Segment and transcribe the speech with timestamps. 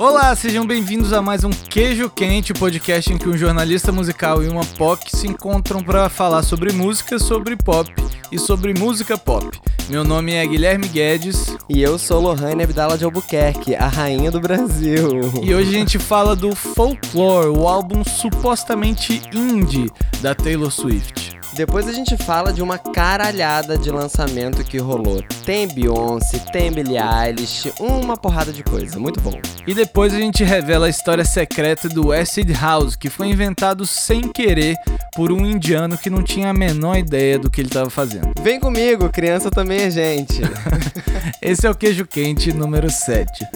[0.00, 4.48] Olá, sejam bem-vindos a mais um Queijo Quente, podcast em que um jornalista musical e
[4.48, 7.92] uma POC se encontram para falar sobre música, sobre pop
[8.32, 9.46] e sobre música pop.
[9.90, 11.54] Meu nome é Guilherme Guedes.
[11.68, 15.20] E eu sou Lohane Abdala de Albuquerque, a rainha do Brasil.
[15.42, 19.90] E hoje a gente fala do Folklore, o álbum supostamente indie
[20.22, 21.29] da Taylor Swift.
[21.60, 25.22] Depois a gente fala de uma caralhada de lançamento que rolou.
[25.44, 28.98] Tem Beyoncé, tem Billie Eilish, uma porrada de coisa.
[28.98, 29.38] Muito bom.
[29.66, 34.22] E depois a gente revela a história secreta do Acid House, que foi inventado sem
[34.22, 34.74] querer
[35.14, 38.32] por um indiano que não tinha a menor ideia do que ele estava fazendo.
[38.42, 40.40] Vem comigo, criança também é gente.
[41.42, 43.46] Esse é o Queijo Quente número 7.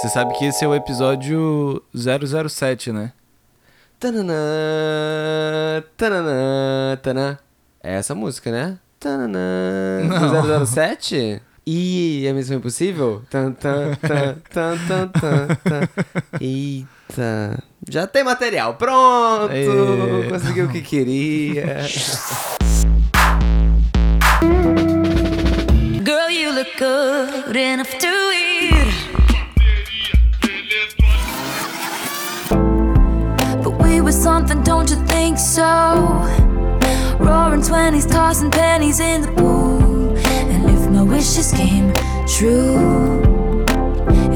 [0.00, 3.12] Você sabe que esse é o episódio 007, né?
[3.98, 4.34] Tananã,
[5.94, 7.38] tananã, tananã.
[7.82, 8.78] É essa música, né?
[8.98, 10.00] Tananã.
[10.04, 10.58] Não.
[10.58, 11.42] Do 007?
[11.66, 13.20] Ih, é Missão Impossível?
[13.28, 15.88] Tan, tan, tan, tan, tan, tan, tan.
[16.40, 17.62] Eita.
[17.86, 18.76] Já tem material.
[18.76, 19.52] Pronto!
[19.52, 20.30] Ê.
[20.30, 21.82] Conseguiu o que queria.
[26.02, 28.39] Girl, you look good enough to eat.
[34.20, 35.64] Something, don't you think so?
[37.18, 37.62] Roaring
[38.06, 40.14] tossing pennies in the pool.
[40.52, 41.92] And if my wishes came
[42.26, 43.22] true,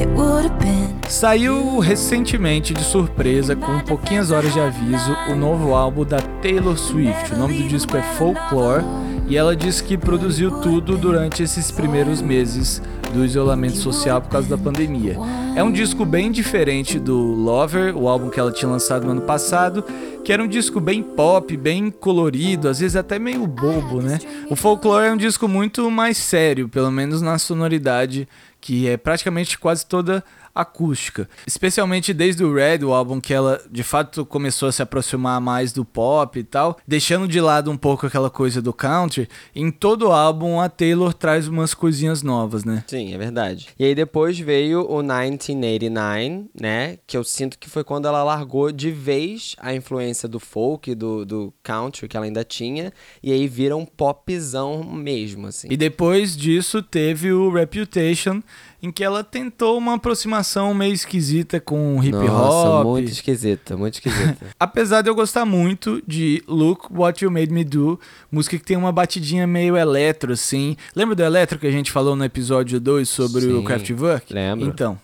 [0.01, 0.95] it would have been.
[1.07, 7.33] Saiu recentemente de surpresa, com pouquinhas horas de aviso, o novo álbum da Taylor Swift.
[7.33, 8.83] O nome do disco é Folklore
[9.27, 12.81] e ela disse que produziu tudo durante esses primeiros meses
[13.15, 15.17] do isolamento social por causa da pandemia.
[15.55, 19.21] É um disco bem diferente do Lover, o álbum que ela tinha lançado no ano
[19.21, 19.85] passado,
[20.23, 24.19] que era um disco bem pop, bem colorido, às vezes até meio bobo, né?
[24.49, 28.27] O Folklore é um disco muito mais sério, pelo menos na sonoridade,
[28.65, 30.23] que é praticamente quase toda
[30.55, 31.29] acústica.
[31.45, 35.73] Especialmente desde o Red, o álbum que ela de fato começou a se aproximar mais
[35.73, 39.27] do pop e tal, deixando de lado um pouco aquela coisa do country.
[39.53, 42.85] Em todo o álbum a Taylor traz umas coisinhas novas, né?
[42.87, 43.67] Sim, é verdade.
[43.77, 46.97] E aí depois veio o 1989, né?
[47.05, 51.25] Que eu sinto que foi quando ela largou de vez a influência do folk, do,
[51.25, 52.93] do country que ela ainda tinha.
[53.21, 55.67] E aí vira um popzão mesmo, assim.
[55.69, 58.41] E depois disso teve o Reputation,
[58.81, 62.85] em que ela tentou uma aproximação meio esquisita com hip Nossa, hop.
[62.85, 64.47] muito esquisita, muito esquisita.
[64.59, 67.99] Apesar de eu gostar muito de Look What You Made Me Do,
[68.31, 70.75] música que tem uma batidinha meio eletro, assim.
[70.95, 74.33] Lembra do eletro que a gente falou no episódio 2 sobre o Sim, Kraftwerk?
[74.33, 74.67] lembro.
[74.67, 74.99] Então.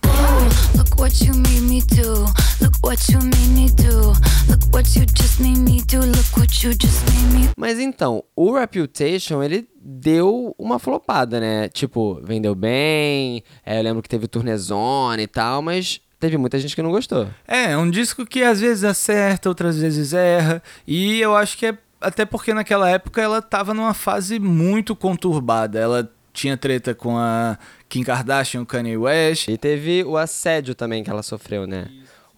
[0.75, 2.25] Look what you made me do.
[2.61, 4.13] Look what you made me do.
[4.49, 5.99] Look what you just made me do.
[5.99, 11.69] Look what you just made me Mas então, o Reputation, ele deu uma flopada, né?
[11.69, 16.75] Tipo, vendeu bem, é, eu lembro que teve turnezone e tal, mas teve muita gente
[16.75, 17.27] que não gostou.
[17.47, 20.61] É, é um disco que às vezes acerta, outras vezes erra.
[20.87, 25.79] E eu acho que é até porque naquela época ela tava numa fase muito conturbada.
[25.79, 27.57] Ela tinha treta com a
[27.91, 29.49] Kim Kardashian, Kanye West.
[29.49, 31.87] E teve o assédio também que ela sofreu, né?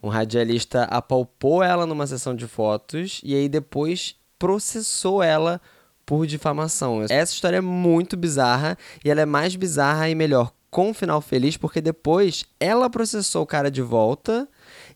[0.02, 5.60] Um radialista apalpou ela numa sessão de fotos e aí depois processou ela
[6.04, 7.02] por difamação.
[7.08, 11.20] Essa história é muito bizarra e ela é mais bizarra e melhor com um final
[11.20, 14.48] feliz porque depois ela processou o cara de volta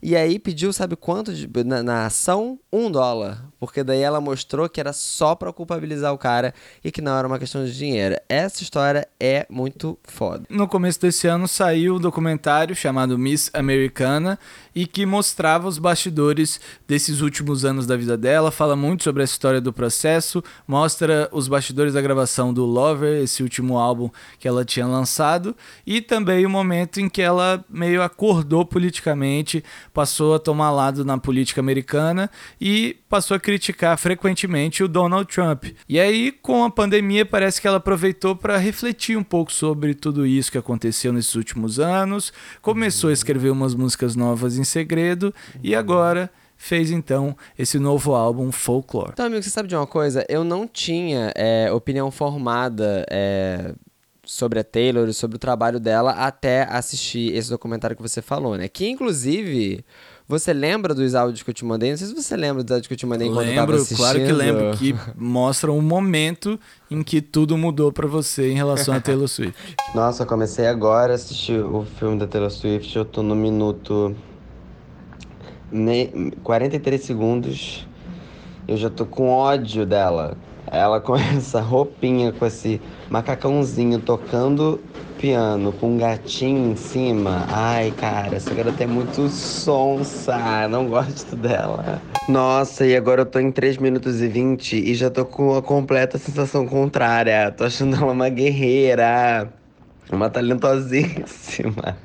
[0.03, 2.59] e aí pediu, sabe quanto de- na, na ação?
[2.71, 3.45] Um dólar.
[3.59, 6.53] Porque daí ela mostrou que era só pra culpabilizar o cara
[6.83, 8.15] e que não era uma questão de dinheiro.
[8.29, 10.45] Essa história é muito foda.
[10.49, 14.39] No começo desse ano saiu um documentário chamado Miss Americana
[14.73, 19.25] e que mostrava os bastidores desses últimos anos da vida dela, fala muito sobre a
[19.25, 24.63] história do processo, mostra os bastidores da gravação do Lover, esse último álbum que ela
[24.63, 25.53] tinha lançado,
[25.85, 29.63] e também o momento em que ela meio acordou politicamente,
[29.93, 35.65] passou a tomar lado na política americana e passou a criticar frequentemente o Donald Trump.
[35.87, 40.25] E aí, com a pandemia, parece que ela aproveitou para refletir um pouco sobre tudo
[40.25, 45.33] isso que aconteceu nesses últimos anos, começou a escrever umas músicas novas em segredo
[45.63, 49.11] e agora fez então esse novo álbum Folklore.
[49.13, 50.25] Então, amigo, você sabe de uma coisa?
[50.27, 53.73] Eu não tinha é, opinião formada é,
[54.25, 58.67] sobre a Taylor sobre o trabalho dela até assistir esse documentário que você falou, né?
[58.67, 59.83] Que, inclusive,
[60.29, 61.89] você lembra dos áudios que eu te mandei?
[61.89, 63.75] Não sei se você lembra dos áudios que eu te mandei enquanto eu tava Lembro,
[63.77, 63.97] assistindo.
[63.97, 66.57] claro que lembro, que mostram um momento
[66.89, 69.75] em que tudo mudou pra você em relação a Taylor Swift.
[69.95, 72.95] Nossa, eu comecei agora a assistir o filme da Taylor Swift.
[72.95, 74.15] Eu tô no minuto
[75.71, 77.87] ne- 43 segundos,
[78.67, 80.37] eu já tô com ódio dela.
[80.71, 82.79] Ela com essa roupinha, com esse
[83.09, 84.79] macacãozinho tocando
[85.19, 87.45] piano, com um gatinho em cima.
[87.49, 90.67] Ai, cara, essa garota é muito sonsa.
[90.69, 92.01] Não gosto dela.
[92.27, 95.61] Nossa, e agora eu tô em 3 minutos e 20 e já tô com a
[95.61, 97.51] completa sensação contrária.
[97.51, 99.51] Tô achando ela uma guerreira.
[100.09, 101.97] Uma talentosíssima.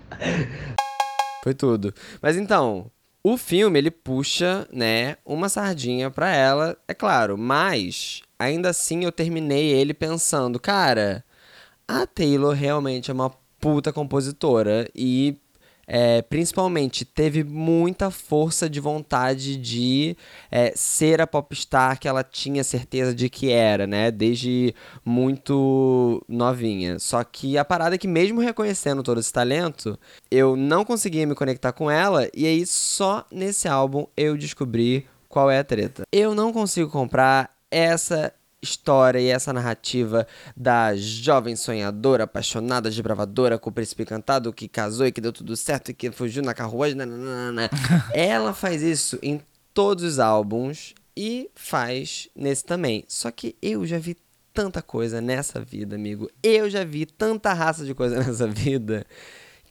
[1.44, 1.94] Foi tudo.
[2.20, 2.90] Mas então,
[3.22, 9.12] o filme ele puxa, né, uma sardinha pra ela, é claro, mas ainda assim eu
[9.12, 11.25] terminei ele pensando, cara,
[11.86, 15.38] a Taylor realmente é uma puta compositora e
[15.86, 20.16] é, principalmente teve muita força de vontade de
[20.50, 24.10] é, ser a popstar que ela tinha certeza de que era, né?
[24.10, 26.98] Desde muito novinha.
[26.98, 29.98] Só que a parada é que, mesmo reconhecendo todo esse talento,
[30.31, 35.50] eu não conseguia me conectar com ela, e aí só nesse álbum eu descobri qual
[35.50, 36.04] é a treta.
[36.12, 38.32] Eu não consigo comprar essa
[38.64, 40.26] história e essa narrativa
[40.56, 45.56] da jovem sonhadora, apaixonada, desbravadora, com o príncipe encantado, que casou e que deu tudo
[45.56, 46.96] certo e que fugiu na carruagem.
[46.96, 47.70] nananana.
[48.12, 49.40] Ela faz isso em
[49.72, 53.05] todos os álbuns e faz nesse também.
[53.06, 54.16] Só que eu já vi
[54.52, 56.31] tanta coisa nessa vida, amigo.
[56.43, 59.06] Eu já vi tanta raça de coisa nessa vida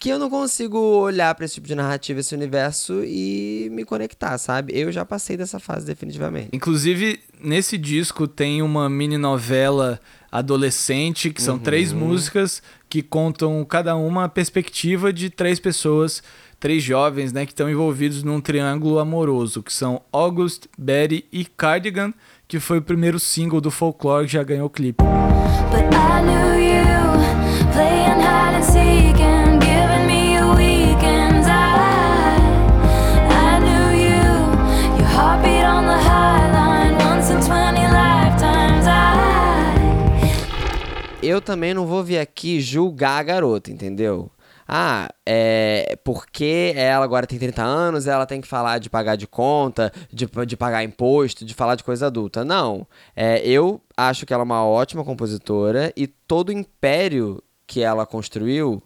[0.04, 4.38] que eu não consigo olhar pra esse tipo de narrativa, esse universo e me conectar,
[4.38, 4.78] sabe?
[4.78, 6.50] Eu já passei dessa fase definitivamente.
[6.52, 13.96] Inclusive, nesse disco tem uma mini novela adolescente, que são três músicas que contam cada
[13.96, 16.22] uma a perspectiva de três pessoas,
[16.60, 22.14] três jovens, né, que estão envolvidos num triângulo amoroso, que são August, Betty e Cardigan,
[22.46, 25.02] que foi o primeiro single do Folklore que já ganhou o clipe.
[25.02, 28.13] But I knew you
[41.34, 44.32] eu também não vou vir aqui julgar a garota, entendeu?
[44.68, 49.28] Ah, é porque ela agora tem 30 anos, ela tem que falar de pagar de
[49.28, 52.46] conta, de, de pagar imposto, de falar de coisa adulta.
[52.46, 52.88] Não.
[53.16, 58.06] É, eu acho que ela é uma ótima compositora e todo o império que ela
[58.06, 58.82] construiu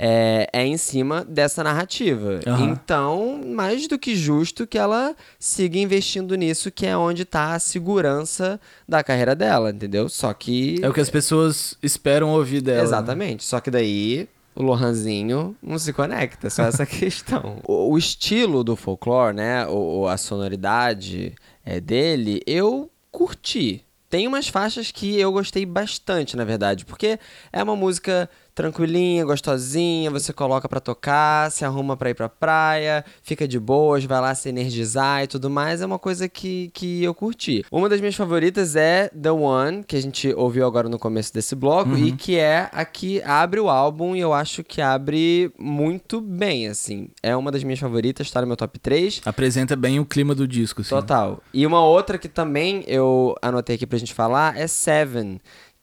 [0.00, 2.38] é, é em cima dessa narrativa.
[2.46, 2.70] Aham.
[2.70, 7.58] Então, mais do que justo que ela siga investindo nisso, que é onde tá a
[7.58, 10.08] segurança da carreira dela, entendeu?
[10.08, 10.78] Só que.
[10.80, 12.78] É o que as pessoas esperam ouvir dela.
[12.78, 12.84] né?
[12.84, 13.44] Exatamente.
[13.44, 17.60] Só que daí o Lohanzinho não se conecta, só essa questão.
[17.66, 19.66] O, o estilo do folclore, né?
[19.66, 21.34] O- a sonoridade
[21.64, 23.82] é, dele, eu curti.
[24.10, 27.18] Tem umas faixas que eu gostei bastante, na verdade, porque
[27.52, 28.28] é uma música
[28.58, 34.04] tranquilinha, gostosinha, você coloca pra tocar, se arruma pra ir pra praia, fica de boas,
[34.04, 37.64] vai lá se energizar e tudo mais, é uma coisa que, que eu curti.
[37.70, 41.54] Uma das minhas favoritas é The One, que a gente ouviu agora no começo desse
[41.54, 46.20] bloco, e que é a que abre o álbum e eu acho que abre muito
[46.20, 47.10] bem, assim.
[47.22, 49.20] É uma das minhas favoritas, tá no meu top 3.
[49.24, 50.90] Apresenta bem o clima do disco, assim.
[50.90, 51.40] Total.
[51.54, 55.40] E uma outra que também eu anotei aqui pra gente falar é Seven.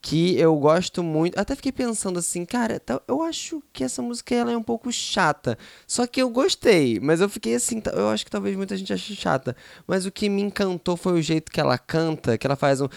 [0.07, 1.35] Que eu gosto muito.
[1.35, 4.92] Até fiquei pensando assim, cara, tá- eu acho que essa música ela é um pouco
[4.92, 5.57] chata.
[5.88, 8.94] Só que eu gostei, mas eu fiquei assim, tá- eu acho que talvez muita gente
[8.94, 9.56] ache chata.
[9.88, 12.88] Mas o que me encantou foi o jeito que ela canta, que ela faz um.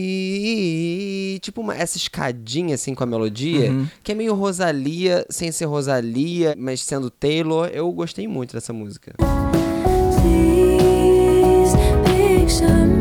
[0.00, 1.38] E.
[1.42, 3.70] Tipo, uma, essa escadinha assim com a melodia,
[4.02, 7.68] que é meio Rosalia, sem ser Rosalia, mas sendo Taylor.
[7.74, 9.14] Eu gostei muito dessa música.
[10.22, 11.76] Please
[12.06, 12.99] picture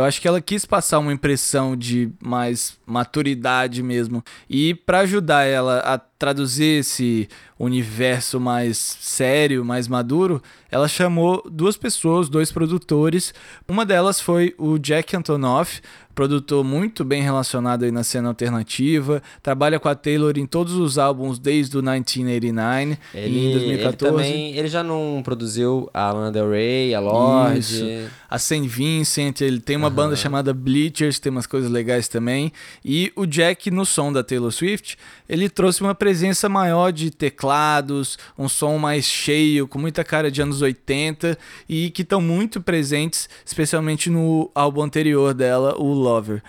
[0.00, 4.24] Eu acho que ela quis passar uma impressão de mais maturidade mesmo.
[4.48, 7.26] E pra ajudar ela a traduzir esse
[7.58, 13.34] universo mais sério, mais maduro, ela chamou duas pessoas, dois produtores.
[13.66, 15.80] Uma delas foi o Jack Antonoff,
[16.14, 20.98] produtor muito bem relacionado aí na cena alternativa, trabalha com a Taylor em todos os
[20.98, 23.86] álbuns desde o 1989 Ele, em 2014.
[23.86, 24.56] ele também.
[24.56, 27.58] Ele já não produziu a Lana Del Rey, a Lorde.
[27.60, 28.10] Isso.
[28.28, 32.52] A Saint Vincent, ele tem uma banda chamada Bleachers, tem umas coisas legais também.
[32.84, 34.96] E o Jack, no som da Taylor Swift,
[35.28, 36.09] ele trouxe uma presença
[36.48, 41.38] maior de teclados, um som mais cheio, com muita cara de anos 80
[41.68, 46.42] e que estão muito presentes, especialmente no álbum anterior dela, o Lover.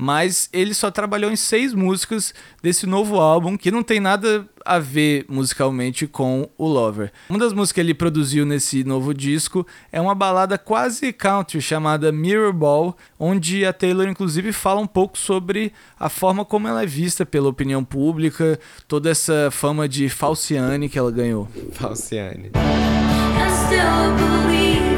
[0.00, 4.78] Mas ele só trabalhou em seis músicas desse novo álbum, que não tem nada a
[4.78, 7.12] ver musicalmente com o Lover.
[7.28, 12.10] Uma das músicas que ele produziu nesse novo disco é uma balada quase country chamada
[12.10, 16.86] Mirror Ball, onde a Taylor inclusive fala um pouco sobre a forma como ela é
[16.86, 21.46] vista pela opinião pública, toda essa fama de falciane que ela ganhou.
[21.72, 22.52] Falciane.
[22.54, 24.89] I'm still a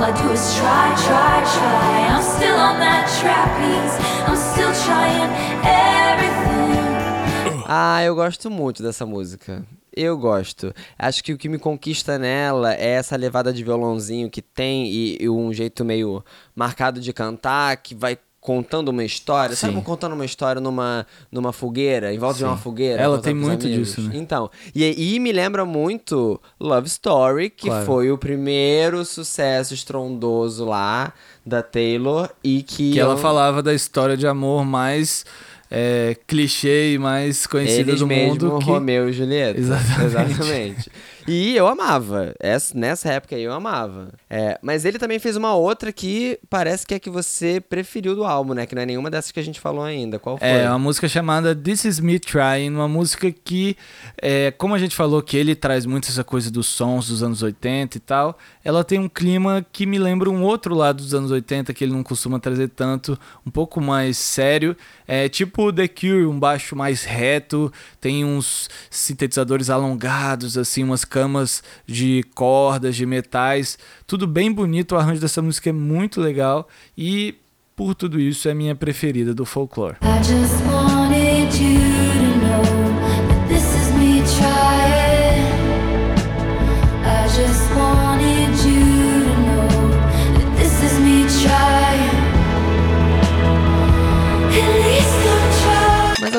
[0.00, 2.08] All I do is try, try, try.
[2.08, 4.00] I'm still on that trapeze.
[4.26, 5.28] I'm still trying
[5.60, 7.60] everything.
[7.68, 9.62] Ah, eu gosto muito dessa música.
[9.94, 10.72] Eu gosto.
[10.98, 15.18] Acho que o que me conquista nela é essa levada de violãozinho que tem e,
[15.20, 19.54] e um jeito meio marcado de cantar que vai contando uma história.
[19.54, 19.80] Sabe Sim.
[19.80, 23.02] como contando uma história numa, numa fogueira, em volta de uma fogueira?
[23.02, 23.88] Ela tem muito amigos?
[23.88, 24.12] disso, né?
[24.14, 27.84] Então, e, e me lembra muito Love Story, que Claro.
[27.86, 31.12] foi o primeiro sucesso estrondoso lá
[31.44, 35.24] da Taylor e que, Que ela eu- falava da história de amor mais
[35.70, 38.58] é, clichê e mais conhecida Eles do mesmo, mundo.
[38.58, 38.64] Que...
[38.64, 39.58] Romeu e Julieta.
[39.60, 40.04] Exatamente.
[40.06, 40.90] Exatamente.
[41.26, 42.34] E eu amava.
[42.40, 44.12] Essa, nessa época aí eu amava.
[44.28, 48.24] É, mas ele também fez uma outra que parece que é que você preferiu do
[48.24, 48.66] álbum, né?
[48.66, 50.18] Que não é nenhuma dessas que a gente falou ainda.
[50.18, 50.46] Qual foi?
[50.46, 53.76] É, uma música chamada This Is Me Trying, uma música que,
[54.20, 57.42] é, como a gente falou que ele traz muito essa coisa dos sons dos anos
[57.42, 61.30] 80 e tal, ela tem um clima que me lembra um outro lado dos anos
[61.30, 64.76] 80 que ele não costuma trazer tanto, um pouco mais sério.
[65.06, 71.62] É tipo The Cure, um baixo mais reto, tem uns sintetizadores alongados, assim, umas camas
[71.86, 73.76] de cordas, de metais,
[74.06, 77.34] tudo bem bonito, o arranjo dessa música é muito legal e
[77.74, 79.96] por tudo isso é minha preferida do folclore.
[80.02, 81.89] I just wanted you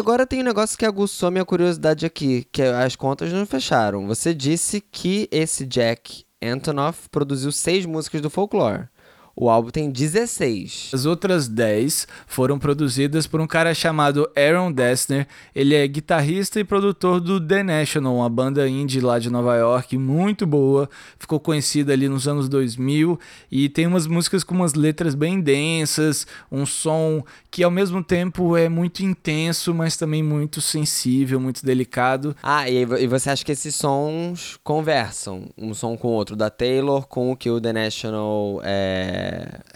[0.02, 4.08] agora tem um negócio que aguçou minha curiosidade aqui, que as contas não fecharam.
[4.08, 8.88] Você disse que esse Jack Antonoff produziu seis músicas do folclore.
[9.36, 10.92] O álbum tem 16.
[10.94, 15.28] As outras 10 foram produzidas por um cara chamado Aaron Dessner.
[15.56, 19.98] Ele é guitarrista e produtor do The National, uma banda indie lá de Nova York,
[19.98, 20.90] muito boa.
[21.18, 23.20] Ficou conhecida ali nos anos 2000
[23.50, 28.56] e tem umas músicas com umas letras bem densas, um som que ao mesmo tempo
[28.58, 32.36] é muito intenso, mas também muito sensível, muito delicado.
[32.44, 36.50] Ah, e, e você acha que esses sons conversam um som com o outro, da
[36.50, 39.21] Taylor com o que o The National é.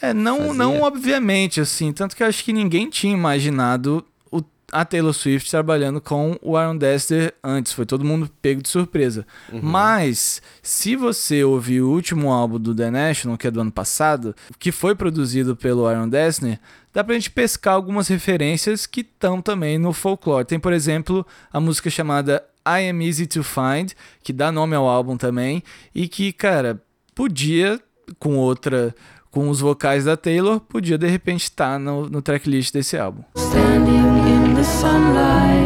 [0.01, 0.53] É, não, Fazia?
[0.53, 1.91] não obviamente, assim.
[1.93, 6.57] Tanto que eu acho que ninguém tinha imaginado o- a Taylor Swift trabalhando com o
[6.57, 7.71] Aaron Dester antes.
[7.71, 9.25] Foi todo mundo pego de surpresa.
[9.61, 14.35] Mas, se você ouvir o último álbum do The National, que é do ano passado,
[14.59, 16.59] que foi produzido pelo Aaron Dessner,
[16.93, 20.45] dá pra gente pescar algumas referências que estão também no folclore.
[20.45, 23.91] Tem, por exemplo, a música chamada I Am Easy to Find,
[24.23, 25.61] que dá nome ao álbum também,
[25.93, 26.81] e que, cara,
[27.13, 27.79] podia,
[28.19, 28.93] com outra
[29.35, 33.21] com os vocais da Taylor, podia de repente estar no, no tracklist desse álbum.
[33.35, 33.97] Standing
[34.29, 35.59] in the sunlight,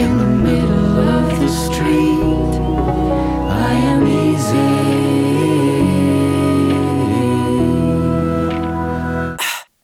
[0.00, 2.24] in the middle of the street,
[3.50, 4.54] I am easy.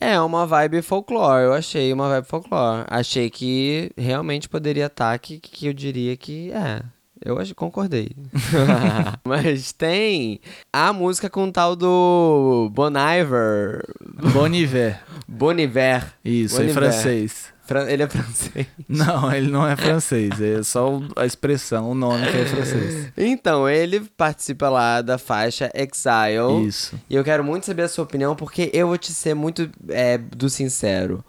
[0.00, 2.87] É uma vibe folclore, eu achei uma vibe folclore.
[2.88, 6.82] Achei que realmente poderia estar, que, que eu diria que é.
[7.24, 8.10] Eu acho, concordei.
[9.24, 10.40] Mas tem
[10.72, 13.84] a música com o tal do Bon Iver.
[14.32, 15.02] Bon Iver.
[15.28, 16.14] Bon Iver.
[16.24, 16.74] Isso, Bon em Iver.
[16.74, 17.44] francês.
[17.66, 18.66] Fran- Ele é francês.
[18.88, 23.12] Não, ele não é francês, é só a expressão, o nome que é francês.
[23.16, 26.66] Então, ele participa lá da faixa Exile.
[26.66, 26.98] Isso.
[27.08, 30.18] E eu quero muito saber a sua opinião, porque eu vou te ser muito é,
[30.18, 31.24] do sincero.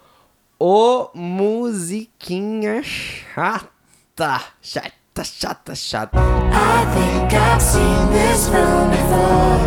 [0.58, 3.70] O musiquinha chata.
[4.60, 6.16] Chata, chata, chata.
[6.16, 9.60] I think I've seen this film before,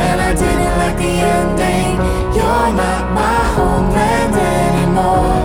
[0.00, 1.96] and I didn't like the ending.
[2.34, 5.44] You're not my homeland anymore.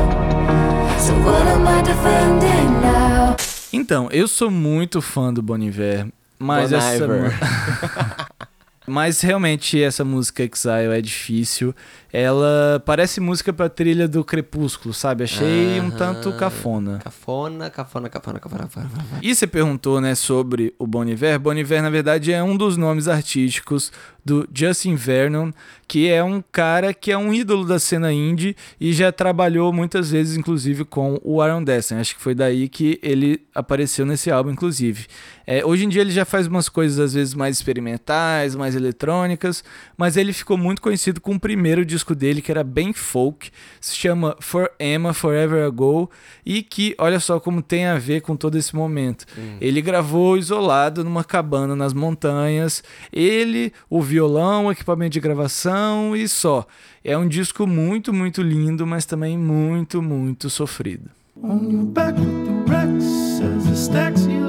[1.00, 3.36] So what am I defending now?
[3.74, 6.08] Então, eu sou muito fã do Bon Iver,
[6.40, 7.06] mas Bon essa
[8.88, 11.76] Mas realmente essa música Exile é difícil.
[12.12, 15.24] Ela parece música pra trilha do Crepúsculo, sabe?
[15.24, 17.00] Achei um tanto cafona.
[17.04, 18.90] Cafona, cafona, cafona, cafona, cafona.
[19.22, 21.40] E você perguntou, né, sobre o Bon Iver.
[21.40, 23.92] Bon Iver, na verdade, é um dos nomes artísticos
[24.26, 25.52] do Justin Vernon,
[25.88, 30.12] que é um cara que é um ídolo da cena indie e já trabalhou muitas
[30.12, 32.02] vezes, inclusive, com o Aaron Dessner.
[32.02, 35.08] Acho que foi daí que ele apareceu nesse álbum, inclusive.
[35.48, 39.64] É, hoje em dia ele já faz umas coisas às vezes mais experimentais, mais eletrônicas,
[39.98, 43.96] mas ele ficou muito conhecido com o primeiro disco dele, que era bem folk, se
[43.96, 46.10] chama For Emma Forever Ago,
[46.46, 49.26] e que olha só como tem a ver com todo esse momento.
[49.62, 56.28] Ele gravou isolado numa cabana nas montanhas, ele, o violão, o equipamento de gravação e
[56.28, 56.66] só.
[57.04, 61.10] É um disco muito, muito lindo, mas também muito, muito sofrido.
[61.42, 64.49] On your back with the Rex as it stacks you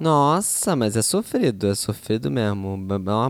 [0.00, 2.76] Nossa, mas é sofrido, é sofrido mesmo.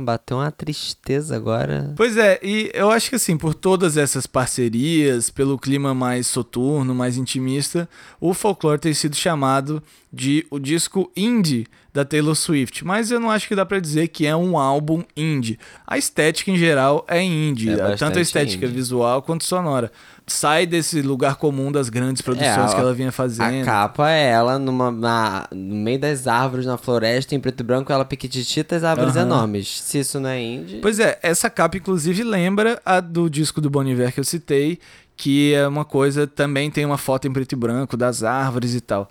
[0.03, 1.93] Bateu uma tristeza agora.
[1.97, 6.95] Pois é, e eu acho que assim, por todas essas parcerias, pelo clima mais soturno,
[6.95, 7.89] mais intimista,
[8.21, 9.83] o Folklore tem sido chamado
[10.13, 14.09] de o disco indie da Taylor Swift, mas eu não acho que dá pra dizer
[14.09, 15.59] que é um álbum indie.
[15.87, 18.75] A estética em geral é indie, É tanto a estética indie.
[18.75, 19.91] visual quanto sonora.
[20.29, 23.65] Sai desse lugar comum das grandes produções É, a- que ela vinha A fazendo.
[23.65, 27.93] capa é ela numa, na- no meio das árvores, na floresta, em preto e branco,
[27.93, 29.25] ela piquititita as árvores Aham.
[29.27, 29.81] enormes.
[29.81, 30.79] Se isso não é indie.
[30.83, 34.79] Pois é, essa capa inclusive lembra a do disco do Bon Iver que eu citei,
[35.19, 38.81] que é uma coisa, também tem uma foto em preto e branco das árvores e
[38.81, 39.11] tal.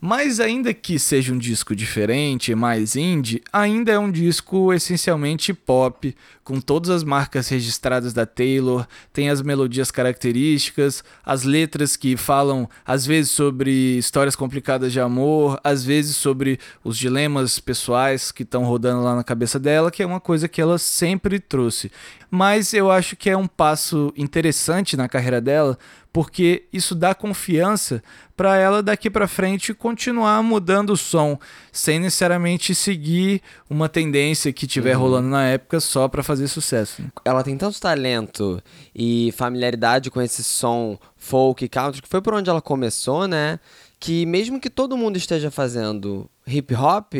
[0.00, 6.16] Mas ainda que seja um disco diferente, mais indie, ainda é um disco essencialmente pop,
[6.42, 12.68] com todas as marcas registradas da Taylor, tem as melodias características, as letras que falam
[12.84, 18.64] às vezes sobre histórias complicadas de amor, às vezes sobre os dilemas pessoais que estão
[18.64, 21.92] rodando lá na cabeça dela, que é uma coisa que ela sempre trouxe.
[22.34, 25.78] Mas eu acho que é um passo interessante na carreira dela,
[26.10, 28.02] porque isso dá confiança
[28.34, 31.38] para ela daqui para frente continuar mudando o som,
[31.70, 37.02] sem necessariamente seguir uma tendência que tiver rolando na época só para fazer sucesso.
[37.02, 37.08] né?
[37.22, 38.62] Ela tem tanto talento
[38.94, 43.60] e familiaridade com esse som folk e country, que foi por onde ela começou, né?
[44.00, 47.12] Que mesmo que todo mundo esteja fazendo hip hop,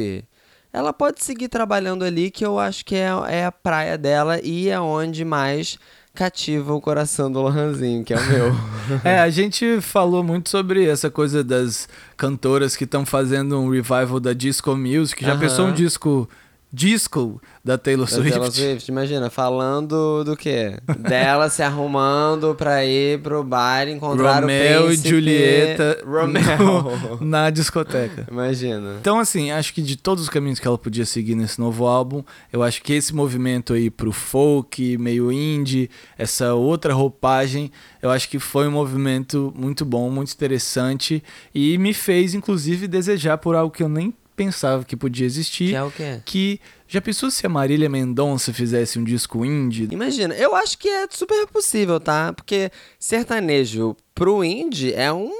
[0.72, 4.68] ela pode seguir trabalhando ali, que eu acho que é, é a praia dela e
[4.68, 5.78] é onde mais
[6.14, 8.52] cativa o coração do Lohanzinho, que é o meu.
[9.04, 14.18] É, a gente falou muito sobre essa coisa das cantoras que estão fazendo um revival
[14.18, 15.24] da disco music.
[15.24, 15.40] Já Aham.
[15.40, 16.28] pensou um disco
[16.72, 18.30] disco da Taylor Da Swift?
[18.32, 20.78] Taylor Swift, imagina, falando do quê?
[20.98, 25.08] Dela se arrumando pra ir pro bar encontrar Romeo o e príncipe.
[25.10, 27.18] Julieta Romeo.
[27.20, 28.26] no- na discoteca.
[28.30, 28.96] Imagina.
[29.00, 32.22] Então, assim, acho que de todos os caminhos que ela podia seguir nesse novo álbum,
[32.52, 38.28] eu acho que esse movimento aí pro folk, meio indie, essa outra roupagem, eu acho
[38.28, 41.22] que foi um movimento muito bom, muito interessante
[41.54, 45.68] e me fez, inclusive, desejar por algo que eu nem pensava que podia existir.
[45.70, 46.20] Que é o quê?
[46.24, 49.88] que já pensou se a Marília Mendonça fizesse um disco indie?
[49.90, 52.32] Imagina, eu acho que é super possível, tá?
[52.32, 55.32] Porque sertanejo pro indie é um,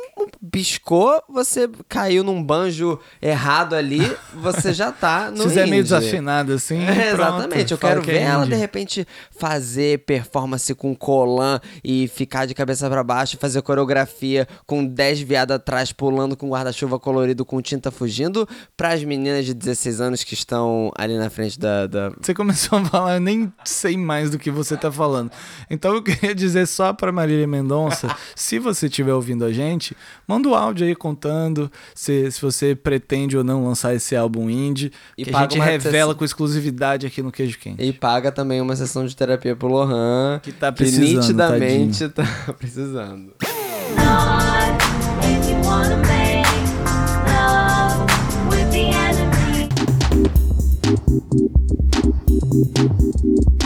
[0.50, 4.00] piscou, você caiu num banjo errado ali,
[4.34, 5.82] você já tá no Se fizer meio indie.
[5.84, 8.54] desafinaado assim, É, pronto, exatamente, eu quero que é ver ela indie.
[8.54, 9.06] de repente
[9.38, 15.56] fazer performance com colan e ficar de cabeça pra baixo, fazer coreografia com 10 viadas
[15.56, 20.90] atrás pulando com guarda-chuva colorido com tinta fugindo pras meninas de 16 anos que estão
[20.96, 24.50] ali na frente da- da, Você começou a falar, eu nem sei mais do que
[24.50, 25.30] você tá falando.
[25.70, 29.96] Então eu queria dizer só pra Marília Mendonça, se você estiver ouvindo a gente,
[30.32, 34.90] manda o áudio aí contando se, se você pretende ou não lançar esse álbum indie,
[35.16, 37.82] E que a gente revela sessão- com exclusividade aqui no Queijo Quente.
[37.82, 40.40] E paga também uma sessão de terapia pro Lohan.
[40.42, 42.24] Que tá precisando, nitidamente tá
[42.58, 43.32] precisando.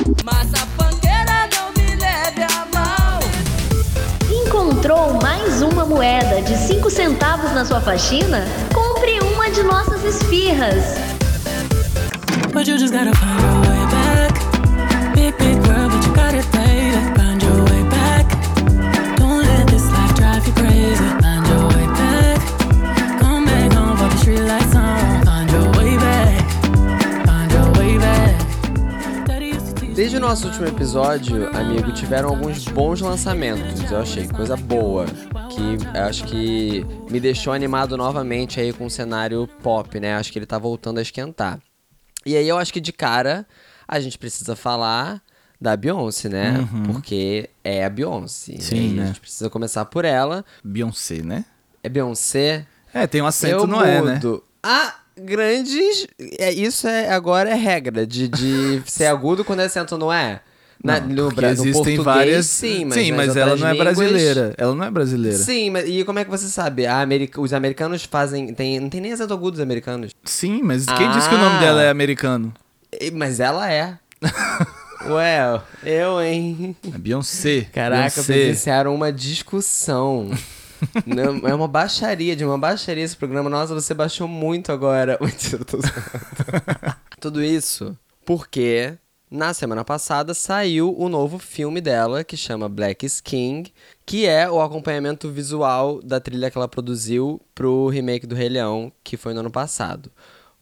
[0.09, 0.96] If
[5.87, 8.45] moeda de 5 centavos na sua faxina?
[8.75, 10.97] Compre uma de nossas esfirras.
[12.53, 15.15] But you just gotta find your way back.
[15.15, 16.97] Big, big world, but you got it, baby.
[17.17, 18.27] Find your way back.
[19.17, 21.05] Don't let this life drive you crazy.
[21.21, 22.41] Find your way back.
[23.21, 25.25] Come back home for the street lights on.
[25.25, 26.51] Find your way back.
[27.27, 29.27] Find your way back.
[29.27, 33.89] Daddy used to teach Desde o nosso último episódio, amigo, tiveram alguns bons lançamentos.
[33.91, 35.07] Eu achei coisa boa.
[35.57, 40.15] Que eu acho que me deixou animado novamente aí com o cenário pop, né?
[40.15, 41.59] Acho que ele tá voltando a esquentar.
[42.27, 43.47] E aí eu acho que de cara
[43.89, 45.23] a gente precisa falar
[45.59, 46.69] da Beyoncé, né?
[46.85, 48.53] Porque é a Beyoncé.
[48.53, 48.61] Uhum.
[48.61, 49.05] Sim, né?
[49.05, 50.45] A gente precisa começar por ela.
[50.63, 51.47] Beyoncé, né?
[51.83, 52.67] É Beyoncé.
[52.93, 54.21] É, tem um acento eu no é, né?
[54.63, 56.07] Ah, grandes.
[56.39, 60.43] É, isso é, agora é regra de, de ser agudo quando é acento no é.
[60.83, 62.47] Na, Não, no, porque Bra- no existem várias.
[62.47, 64.55] sim, mas, sim, mas ela não é línguas- brasileira.
[64.59, 65.39] Ela não é brasileira.
[65.39, 66.87] Sim, mas e como é que você sabe?
[66.87, 68.53] A America- os americanos fazem.
[68.55, 70.13] Tem, não tem nem acento agudo dos americanos.
[70.25, 71.61] Sim, mas quem disse que o nome Ah.
[71.61, 72.53] dela é americano?
[73.15, 73.99] Mas ela é.
[75.09, 76.77] Ué, eu, hein?
[76.93, 77.67] É Beyoncé.
[77.73, 78.33] Caraca, Beyoncé.
[78.33, 80.31] presenciaram uma discussão.
[81.07, 83.49] Não, é uma baixaria, de uma baixaria esse programa.
[83.49, 85.17] Nossa, você baixou muito agora.
[85.23, 85.79] Mentira, eu tô.
[87.21, 88.95] Tudo isso porque
[89.31, 93.73] na semana passada saiu o novo filme dela, que chama Black is King,
[94.05, 98.93] que é o acompanhamento visual da trilha que ela produziu pro remake do Rei Leão,
[99.03, 100.11] que foi no ano passado.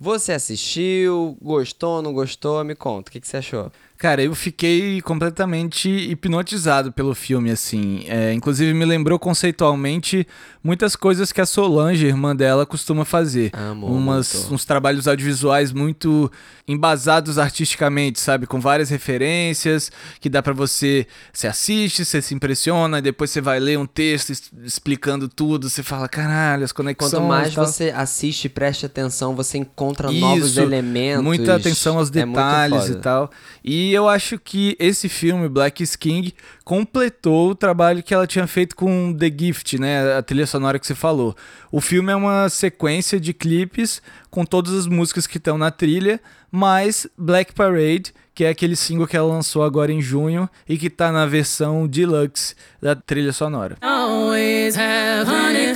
[0.01, 1.37] Você assistiu?
[1.41, 2.03] Gostou?
[2.03, 2.65] Não gostou?
[2.65, 3.71] Me conta, o que, que você achou?
[4.05, 8.05] Cara, eu fiquei completamente hipnotizado pelo filme, assim.
[8.07, 10.27] É, inclusive, me lembrou conceitualmente
[10.63, 13.51] muitas coisas que a Solange, irmã dela, costuma fazer.
[13.55, 16.31] Amo Umas, uns trabalhos audiovisuais muito
[16.69, 18.47] embasados artisticamente, sabe?
[18.47, 19.91] Com várias referências,
[20.21, 21.07] que dá pra você...
[21.33, 25.83] Você assiste, você se impressiona, e depois você vai ler um texto explicando tudo, você
[25.83, 30.13] fala, caralho, as conexões Quanto mais e tal." você assiste e preste atenção, você encontra
[30.13, 31.25] novos Isso, elementos.
[31.25, 32.99] Muita atenção aos É detalhes foda.
[32.99, 33.31] e tal.
[33.65, 38.47] E eu acho que esse filme, Black is King, completou o trabalho que ela tinha
[38.47, 40.17] feito com The Gift, né?
[40.17, 41.35] A trilha sonora que você falou.
[41.71, 46.21] O filme é uma sequência de clipes com todas as músicas que estão na trilha,
[46.51, 50.91] mais Black Parade, que é aquele single que ela lançou agora em junho e que
[50.91, 53.77] tá na versão deluxe da trilha sonora.
[53.81, 55.75] Always have honey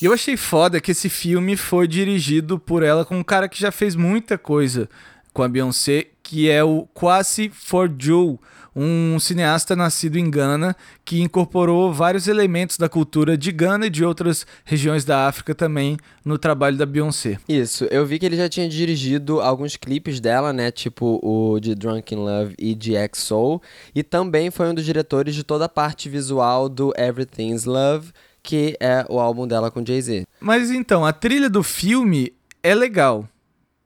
[0.00, 3.60] E eu achei foda que esse filme foi dirigido por ela com um cara que
[3.60, 4.88] já fez muita coisa
[5.32, 8.40] com a Beyoncé, que é o Kwasi Forjou,
[8.76, 14.04] um cineasta nascido em Gana que incorporou vários elementos da cultura de Gana e de
[14.04, 17.38] outras regiões da África também no trabalho da Beyoncé.
[17.48, 20.70] Isso, eu vi que ele já tinha dirigido alguns clipes dela, né?
[20.70, 23.60] Tipo o de Drunk in Love e de XO.
[23.92, 28.12] E também foi um dos diretores de toda a parte visual do Everything's Love,
[28.48, 30.24] que é o álbum dela com Jay-Z.
[30.40, 32.32] Mas então, a trilha do filme
[32.62, 33.28] é legal,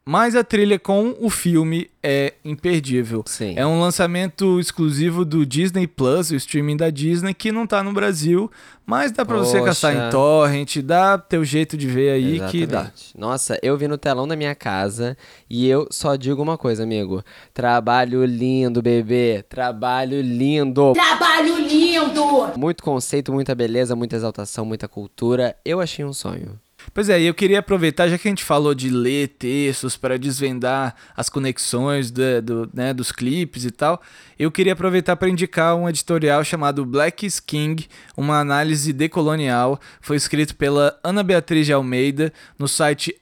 [0.04, 3.22] mas a trilha com o filme é imperdível.
[3.26, 3.54] Sim.
[3.56, 7.92] É um lançamento exclusivo do Disney Plus, o streaming da Disney, que não tá no
[7.92, 8.50] Brasil,
[8.84, 9.64] mas dá pra você Poxa.
[9.64, 12.80] caçar em torrent, dá teu jeito de ver aí que dá.
[12.80, 13.16] Exatamente.
[13.18, 15.16] Nossa, eu vi no telão da minha casa
[15.48, 17.22] e eu só digo uma coisa, amigo.
[17.54, 19.44] Trabalho lindo, bebê.
[19.48, 20.92] Trabalho lindo.
[20.94, 22.22] Trabalho lindo!
[22.56, 25.54] Muito conceito, muita beleza, muita exaltação, muita cultura.
[25.64, 26.58] Eu achei um sonho.
[26.92, 30.94] Pois é, eu queria aproveitar, já que a gente falou de ler textos para desvendar
[31.16, 34.00] as conexões da- do, né, dos clipes e tal,
[34.38, 39.80] eu queria aproveitar para indicar um editorial chamado Black is King, uma análise decolonial.
[40.00, 43.14] Foi escrito pela Ana Beatriz de Almeida no site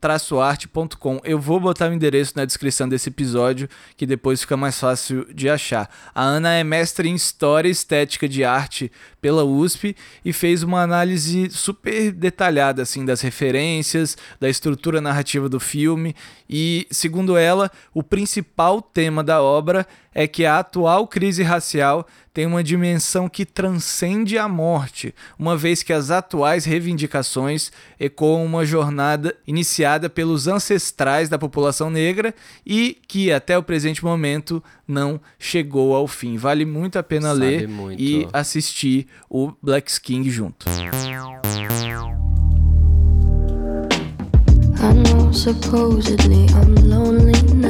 [0.00, 1.20] sp-arte.com.
[1.24, 5.48] Eu vou botar o endereço na descrição desse episódio, que depois fica mais fácil de
[5.48, 5.90] achar.
[6.14, 10.82] A Ana é mestre em História e Estética de Arte pela USP e fez uma
[10.82, 16.14] análise super detalhada assim das referências, da estrutura narrativa do filme
[16.48, 22.06] e, segundo ela, o principal tema da obra é que a atual crise racial
[22.38, 28.64] tem uma dimensão que transcende a morte, uma vez que as atuais reivindicações ecoam uma
[28.64, 32.32] jornada iniciada pelos ancestrais da população negra
[32.64, 36.36] e que até o presente momento não chegou ao fim.
[36.36, 38.00] Vale muito a pena Sabe ler muito.
[38.00, 40.64] e assistir o Black King junto.
[44.80, 47.67] I know supposedly I'm lonely now.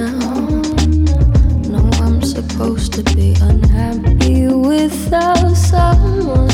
[2.98, 6.48] Supposed to be unhappy without someone.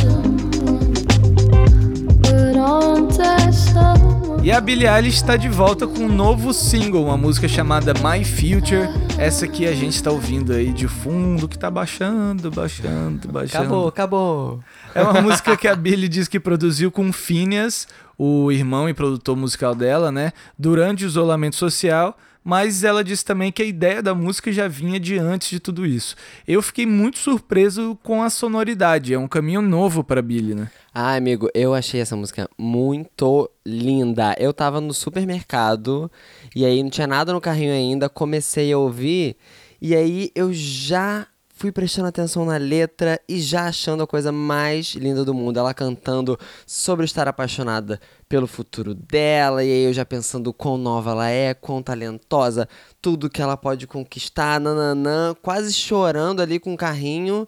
[2.20, 4.44] But aren't I someone?
[4.44, 8.22] E a Billie Eilish está de volta com um novo single, uma música chamada My
[8.24, 8.88] Future.
[9.16, 13.64] Essa que a gente está ouvindo aí de fundo, que tá baixando, baixando, baixando.
[13.64, 14.60] Acabou, acabou.
[14.94, 19.34] É uma música que a Billie diz que produziu com Phineas, o irmão e produtor
[19.34, 20.32] musical dela, né?
[20.58, 22.16] Durante o isolamento social.
[22.44, 25.86] Mas ela disse também que a ideia da música já vinha de antes de tudo
[25.86, 26.14] isso.
[26.46, 29.14] Eu fiquei muito surpreso com a sonoridade.
[29.14, 30.70] É um caminho novo para Billie, né?
[30.92, 34.36] Ai, amigo, eu achei essa música muito linda.
[34.38, 36.10] Eu tava no supermercado
[36.54, 39.36] e aí não tinha nada no carrinho ainda, comecei a ouvir
[39.80, 44.88] e aí eu já fui prestando atenção na letra e já achando a coisa mais
[44.88, 45.58] linda do mundo.
[45.58, 51.12] Ela cantando sobre estar apaixonada pelo futuro dela, e aí eu já pensando quão nova
[51.12, 52.68] ela é, quão talentosa,
[53.00, 57.46] tudo que ela pode conquistar, nananã, quase chorando ali com o carrinho.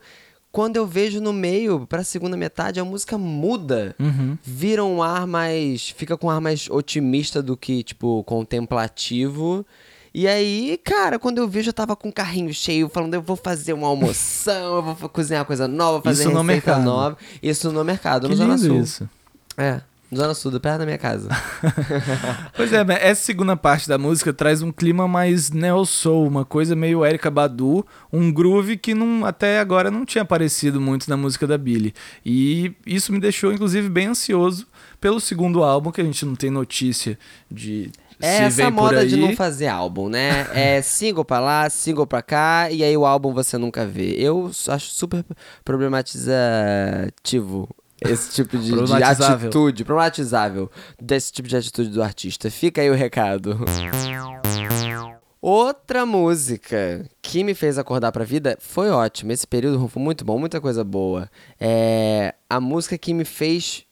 [0.53, 3.95] Quando eu vejo no meio, pra segunda metade, a música muda.
[4.43, 5.91] Vira um ar mais.
[5.91, 9.67] Fica com um ar mais otimista do que, tipo, contemplativo.
[10.19, 13.37] E aí, cara, quando eu vejo, eu tava com o carrinho cheio, falando, eu vou
[13.37, 16.85] fazer uma almoção, eu vou cozinhar coisa nova, fazer Isso no receita mercado.
[16.87, 17.19] nova.
[17.43, 18.81] Isso no mercado, Que no Zona Sul.
[18.81, 19.07] isso.
[19.59, 21.29] É, no Zona Sul, perto da minha casa.
[22.57, 26.75] Pois é, essa segunda parte da música traz um clima mais neo soul, uma coisa
[26.75, 31.47] meio Erika Badu, um groove que não, até agora não tinha aparecido muito na música
[31.47, 31.93] da Billie.
[32.25, 34.67] E isso me deixou, inclusive, bem ansioso
[34.99, 37.19] pelo segundo álbum, que a gente não tem notícia
[37.51, 39.09] de É essa moda aí.
[39.09, 40.47] de não fazer álbum, né?
[40.55, 44.15] É single pra lá, single pra cá, e aí o álbum você nunca vê.
[44.19, 45.25] Eu acho super
[45.65, 47.69] problematizativo
[48.01, 52.51] esse tipo de, de atitude, problematizável desse tipo de atitude do artista.
[52.51, 53.59] Fica aí o recado.
[55.41, 59.33] Outra música que me fez acordar pra vida foi ótima.
[59.33, 61.31] Esse período foi muito bom, muita coisa boa.
[61.59, 63.86] É a música que me fez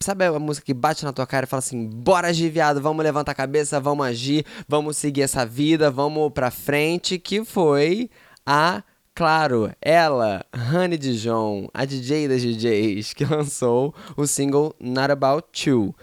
[0.00, 3.02] Sabe a música que bate na tua cara e fala assim: bora agir, viado, vamos
[3.02, 7.18] levantar a cabeça, vamos agir, vamos seguir essa vida, vamos pra frente.
[7.18, 8.10] Que foi
[8.46, 8.82] a,
[9.14, 15.94] claro, ela, Honey Dijon, a DJ das DJs, que lançou o single Not About You.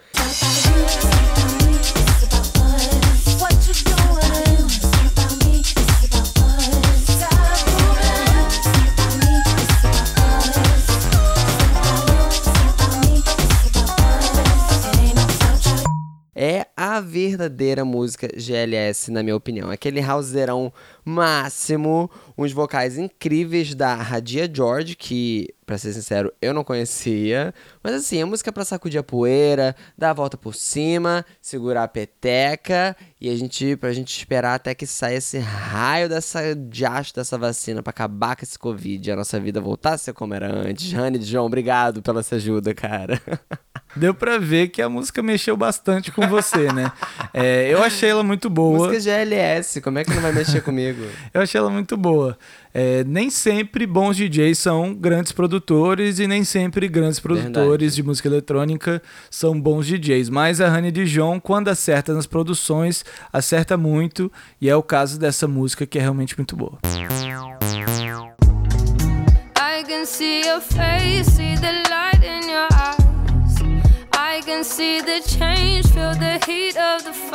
[16.96, 19.70] A verdadeira música GLS, na minha opinião.
[19.70, 20.72] Aquele housezeirão
[21.06, 27.54] máximo, uns vocais incríveis da Radia George, que, pra ser sincero, eu não conhecia.
[27.80, 31.84] Mas assim, a música é pra sacudir a poeira, dar a volta por cima, segurar
[31.84, 37.14] a peteca e a gente, pra gente esperar até que saia esse raio dessa diacho
[37.14, 40.34] dessa vacina pra acabar com esse Covid e a nossa vida voltar a ser como
[40.34, 40.92] era antes.
[40.92, 43.22] Honey, John, obrigado pela sua ajuda, cara.
[43.96, 46.92] Deu pra ver que a música mexeu bastante com você, né?
[47.32, 48.88] É, eu achei ela muito boa.
[48.88, 50.95] Música GLS, como é que não vai mexer comigo?
[51.32, 52.38] Eu achei ela muito boa.
[52.72, 58.28] É, nem sempre bons DJs são grandes produtores e nem sempre grandes produtores de música
[58.28, 60.28] eletrônica são bons DJs.
[60.28, 64.30] Mas a Honey Dijon, quando acerta nas produções, acerta muito.
[64.60, 66.78] E é o caso dessa música que é realmente muito boa.
[69.58, 71.95] I can see your face, see the light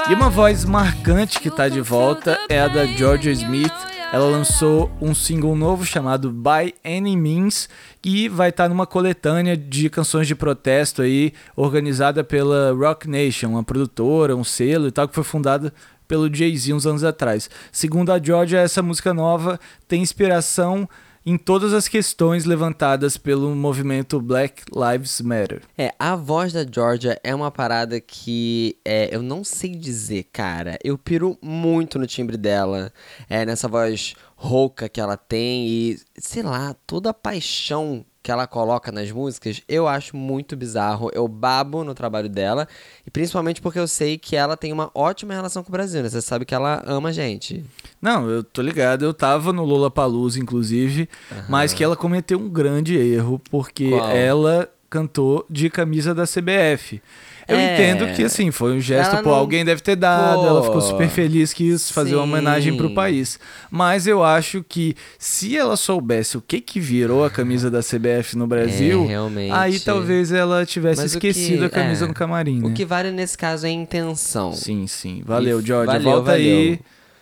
[0.09, 3.71] E uma voz marcante que tá de volta é a da Georgia Smith.
[4.11, 7.69] Ela lançou um single novo chamado By Any Means
[8.03, 13.63] e vai estar numa coletânea de canções de protesto aí, organizada pela Rock Nation, uma
[13.63, 15.73] produtora, um selo e tal, que foi fundada
[16.09, 17.49] pelo Jay-Z uns anos atrás.
[17.71, 20.89] Segundo a Georgia, essa música nova tem inspiração
[21.25, 25.61] em todas as questões levantadas pelo movimento Black Lives Matter.
[25.77, 30.77] É, a voz da Georgia é uma parada que é, eu não sei dizer, cara.
[30.83, 32.91] Eu piro muito no timbre dela,
[33.29, 38.45] é, nessa voz rouca que ela tem e, sei lá, toda a paixão que ela
[38.45, 41.09] coloca nas músicas, eu acho muito bizarro.
[41.13, 42.67] Eu babo no trabalho dela,
[43.05, 46.09] e principalmente porque eu sei que ela tem uma ótima relação com o Brasil, né?
[46.09, 47.63] Você sabe que ela ama a gente.
[48.01, 51.09] Não, eu tô ligado, eu tava no Lollapalooza, inclusive,
[51.49, 54.09] mas que ela cometeu um grande erro, porque Qual?
[54.11, 57.01] ela cantou de camisa da CBF.
[57.47, 57.73] Eu É.
[57.73, 60.75] entendo que, assim, foi um gesto, Ela pô, não- alguém deve ter dado, ela ficou
[60.79, 60.81] Pô.
[60.81, 63.39] super feliz, quis fazer uma homenagem pro país.
[63.69, 68.37] Mas eu acho que se ela soubesse o que que virou a camisa da CBF
[68.37, 72.59] no Brasil, É, aí talvez ela tivesse Mas esquecido que- a camisa é, no camarim,
[72.61, 72.67] né?
[72.67, 74.53] O que vale nesse caso é a intenção.
[74.53, 75.21] Sim, sim.
[75.25, 75.87] Valeu, E George.
[75.87, 76.79] valeu, Volta aí valeu.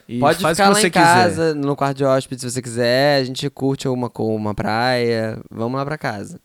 [0.08, 1.04] e Pode ficar lá que você em quiser.
[1.06, 3.22] casa, no quarto de hóspede, se você quiser.
[3.22, 5.40] A gente curte uma, co- uma praia.
[5.52, 6.40] Vamos lá pra casa.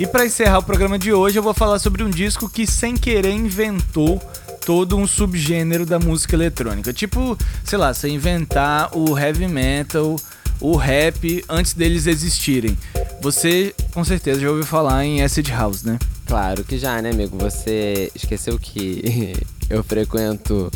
[0.00, 2.96] E pra encerrar o programa de hoje, eu vou falar sobre um disco que sem
[2.96, 4.18] querer inventou
[4.64, 6.90] todo um subgênero da música eletrônica.
[6.90, 10.16] Tipo, sei lá, você inventar o heavy metal,
[10.58, 12.78] o rap antes deles existirem.
[13.20, 15.98] Você com certeza já ouviu falar em acid house, né?
[16.26, 17.36] Claro que já, né, amigo?
[17.36, 19.34] Você esqueceu que
[19.68, 20.72] eu frequento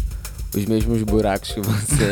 [0.55, 2.05] os mesmos buracos que você.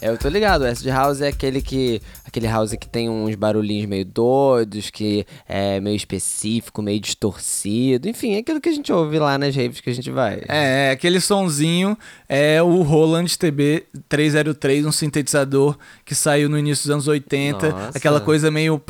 [0.00, 3.34] é, eu tô ligado, o acid house é aquele que aquele house que tem uns
[3.34, 8.92] barulhinhos meio doidos, que é meio específico, meio distorcido, enfim, é aquilo que a gente
[8.92, 10.42] ouve lá nas raves que a gente vai.
[10.48, 11.96] É, aquele sonzinho
[12.28, 17.98] é o Roland TB 303, um sintetizador que saiu no início dos anos 80, Nossa.
[17.98, 18.82] aquela coisa meio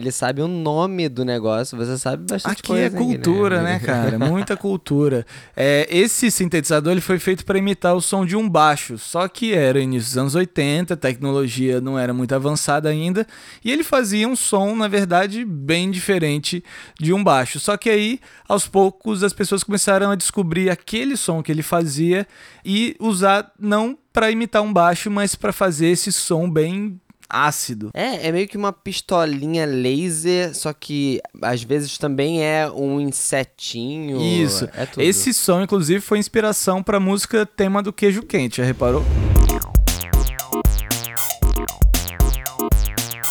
[0.00, 2.86] Ele sabe o nome do negócio, você sabe bastante Aqui coisa.
[2.86, 4.18] é cultura, né, cara?
[4.20, 5.26] Muita cultura.
[5.56, 9.52] É, esse sintetizador ele foi feito para imitar o som de um baixo, só que
[9.52, 13.26] era início dos anos 80, a tecnologia não era muito avançada ainda,
[13.64, 16.62] e ele fazia um som, na verdade, bem diferente
[17.00, 17.60] de um baixo.
[17.60, 22.26] Só que aí, aos poucos, as pessoas começaram a descobrir aquele som que ele fazia
[22.64, 27.00] e usar não para imitar um baixo, mas para fazer esse som bem
[27.32, 27.90] ácido.
[27.94, 34.20] É, é meio que uma pistolinha laser, só que às vezes também é um insetinho.
[34.20, 34.68] Isso.
[34.76, 35.02] É tudo.
[35.02, 39.02] Esse som, inclusive, foi inspiração pra música tema do queijo quente, já reparou?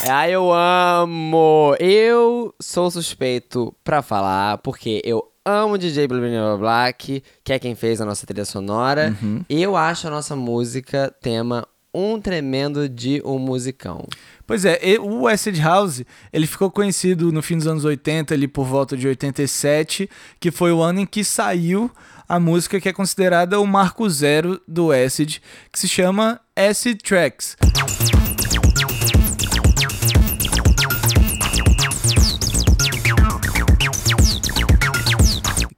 [0.10, 1.76] Ah, eu amo!
[1.80, 7.76] Eu sou suspeito pra falar, porque eu amo DJ Blue Blue Black, que é quem
[7.76, 9.16] fez a nossa trilha sonora.
[9.22, 9.44] Uhum.
[9.50, 14.08] Eu acho a nossa música tema um tremendo de um musicão.
[14.46, 18.66] Pois é, o Acid House, ele ficou conhecido no fim dos anos 80, ali por
[18.66, 21.92] volta de 87, que foi o ano em que saiu
[22.28, 25.40] a música que é considerada o marco zero do Acid,
[25.72, 27.58] que se chama Acid Tracks.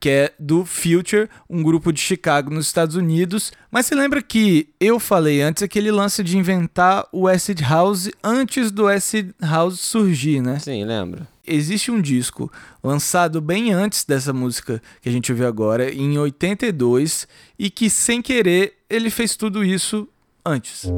[0.03, 3.53] Que é do Future, um grupo de Chicago nos Estados Unidos.
[3.71, 8.69] Mas se lembra que eu falei antes aquele lance de inventar o Acid House antes
[8.69, 10.59] do Acid House surgir, né?
[10.59, 11.25] Sim, lembro.
[11.47, 12.51] Existe um disco
[12.83, 17.25] lançado bem antes dessa música que a gente ouviu agora, em 82,
[17.57, 20.05] e que sem querer ele fez tudo isso
[20.45, 20.91] antes.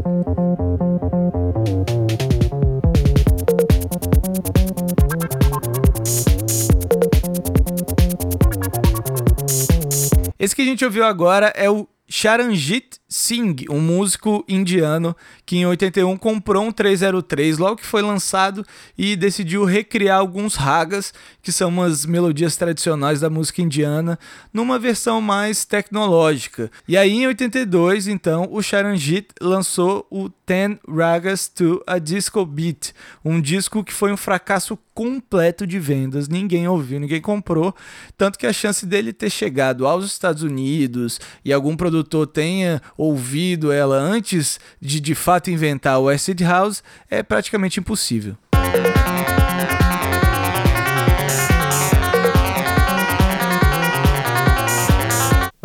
[10.46, 15.66] Esse que a gente ouviu agora é o Charanjit Singh, um músico indiano que em
[15.66, 18.62] 81 comprou um 303 logo que foi lançado
[18.98, 24.20] e decidiu recriar alguns ragas, que são umas melodias tradicionais da música indiana,
[24.54, 26.70] numa versão mais tecnológica.
[26.90, 32.92] E aí em 82, então, o Charanjit lançou o Ten Ragas to a Disco Beat,
[33.24, 37.76] um disco que foi um fracasso completo de vendas, ninguém ouviu, ninguém comprou,
[38.18, 43.72] tanto que a chance dele ter chegado aos Estados Unidos e algum produtor tenha ouvido
[43.72, 48.36] ela antes de de fato inventar o Acid House é praticamente impossível.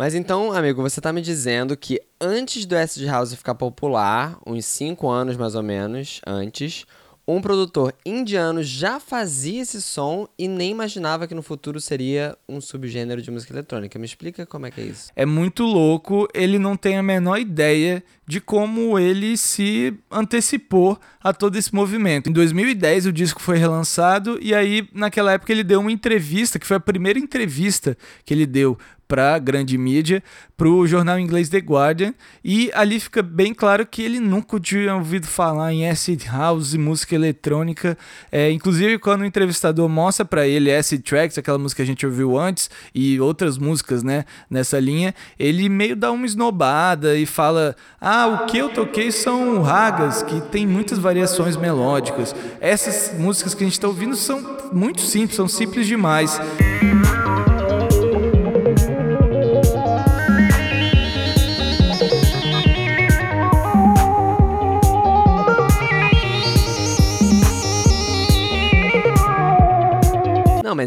[0.01, 4.65] Mas então, amigo, você tá me dizendo que antes do Acid House ficar popular, uns
[4.65, 6.85] 5 anos mais ou menos antes,
[7.27, 12.59] um produtor indiano já fazia esse som e nem imaginava que no futuro seria um
[12.59, 13.97] subgênero de música eletrônica.
[13.99, 15.11] Me explica como é que é isso.
[15.15, 21.33] É muito louco, ele não tem a menor ideia de como ele se antecipou a
[21.33, 22.29] todo esse movimento.
[22.29, 26.67] Em 2010 o disco foi relançado e aí naquela época ele deu uma entrevista, que
[26.67, 28.77] foi a primeira entrevista que ele deu
[29.11, 30.23] para a grande mídia,
[30.55, 34.95] para o jornal inglês The Guardian, e ali fica bem claro que ele nunca tinha
[34.95, 37.97] ouvido falar em acid house, música eletrônica.
[38.31, 42.05] É, inclusive, quando o entrevistador mostra para ele acid tracks, aquela música que a gente
[42.05, 47.75] ouviu antes, e outras músicas, né, nessa linha, ele meio dá uma esnobada e fala:
[47.99, 52.33] Ah, o que eu toquei são ragas, que tem muitas variações melódicas.
[52.61, 56.39] Essas músicas que a gente está ouvindo são muito simples, são simples demais.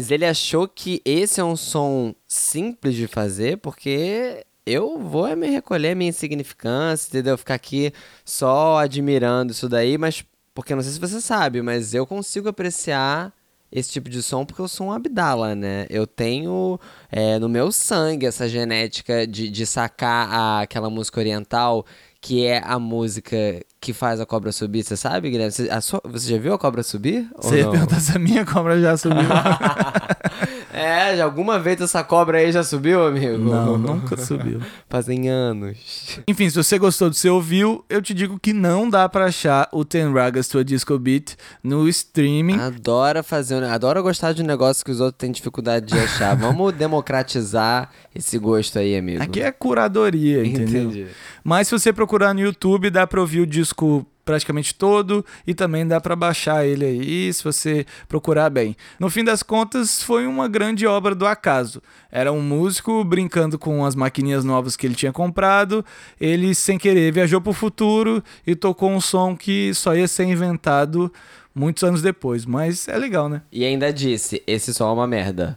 [0.05, 5.47] Mas ele achou que esse é um som simples de fazer, porque eu vou me
[5.49, 7.35] recolher minha insignificância, entendeu?
[7.35, 7.91] Ficar aqui
[8.23, 13.33] só admirando isso daí, mas porque não sei se você sabe, mas eu consigo apreciar
[13.71, 15.87] esse tipo de som porque eu sou um Abdala, né?
[15.89, 16.79] Eu tenho
[17.11, 21.83] é, no meu sangue essa genética de, de sacar a- aquela música oriental
[22.21, 23.35] que é a música
[23.85, 25.51] que faz a cobra subir, você sabe, Guilherme?
[25.51, 27.29] Você, sua- você já viu a cobra subir?
[27.37, 29.19] Você ia perguntar se a minha cobra já subiu.
[30.75, 33.37] É, já alguma vez essa cobra aí já subiu, amigo?
[33.37, 34.59] Não, nunca subiu.
[34.89, 36.19] Fazem anos.
[36.27, 39.25] Enfim, se você gostou do que você ouviu, eu te digo que não dá pra
[39.25, 42.59] achar o Ten Ragas to a Disco Beat no streaming.
[42.59, 46.35] Adora fazer, adora gostar de um negócio que os outros têm dificuldade de achar.
[46.37, 49.23] Vamos democratizar esse gosto aí, amigo.
[49.23, 50.89] Aqui é curadoria, entendeu?
[50.89, 51.07] Entendi.
[51.41, 55.87] Mas se você procurar no YouTube, dá pra ouvir o disco praticamente todo e também
[55.87, 58.75] dá pra baixar ele aí, se você procurar bem.
[58.99, 61.81] No fim das contas, foi uma grande obra do acaso.
[62.11, 65.85] Era um músico brincando com as maquininhas novas que ele tinha comprado,
[66.19, 71.13] ele sem querer viajou pro futuro e tocou um som que só ia ser inventado
[71.53, 73.41] muitos anos depois, mas é legal, né?
[73.51, 75.55] E ainda disse, esse som é uma merda.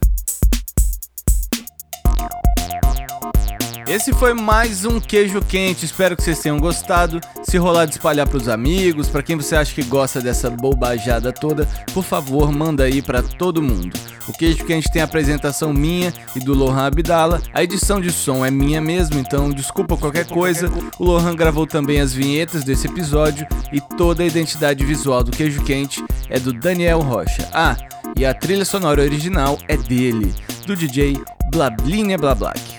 [3.88, 5.86] Esse foi mais um queijo quente.
[5.86, 7.22] Espero que vocês tenham gostado.
[7.42, 11.66] Se rolar de espalhar pros amigos, pra quem você acha que gosta dessa bobajada toda,
[11.94, 13.98] por favor, manda aí pra todo mundo.
[14.28, 17.40] O queijo quente tem a apresentação minha e do Lohan Abdala.
[17.54, 20.70] A edição de som é minha mesmo, então desculpa qualquer coisa.
[20.98, 25.64] O Lohan gravou também as vinhetas desse episódio e toda a identidade visual do queijo
[25.64, 27.48] quente é do Daniel Rocha.
[27.54, 27.74] Ah,
[28.18, 30.34] e a trilha sonora original é dele,
[30.66, 31.16] do DJ
[31.50, 32.77] Blablinha Blablac.